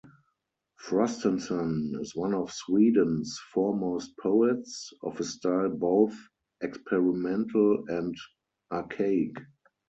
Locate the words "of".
2.33-2.51, 5.03-5.19